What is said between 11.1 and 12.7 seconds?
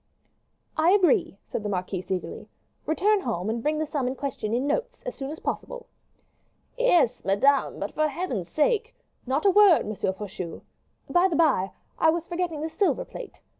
the by, I was forgetting the